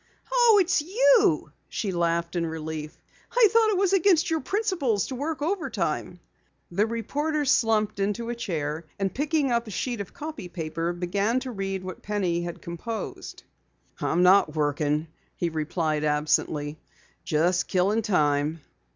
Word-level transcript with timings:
"Oh, 0.31 0.57
it's 0.59 0.81
you!" 0.81 1.51
she 1.69 1.91
laughed 1.91 2.35
in 2.35 2.43
relief. 2.43 2.99
"I 3.33 3.49
thought 3.51 3.69
it 3.69 3.77
was 3.77 3.93
against 3.93 4.31
your 4.31 4.39
principles 4.39 5.05
to 5.05 5.15
work 5.15 5.43
overtime." 5.43 6.19
The 6.71 6.87
reporter 6.87 7.45
slumped 7.45 7.99
into 7.99 8.29
a 8.31 8.35
chair, 8.35 8.85
and 8.97 9.13
picking 9.13 9.51
up 9.51 9.67
a 9.67 9.69
sheet 9.69 10.01
of 10.01 10.11
copy 10.11 10.47
paper, 10.47 10.91
began 10.91 11.39
to 11.41 11.51
read 11.51 11.83
what 11.83 12.01
Penny 12.01 12.41
had 12.41 12.63
composed. 12.63 13.43
"I'm 13.99 14.23
not 14.23 14.55
working," 14.55 15.05
he 15.35 15.49
replied 15.49 16.03
absently. 16.03 16.79
"Just 17.23 17.67
killing 17.67 18.01
time." 18.01 18.61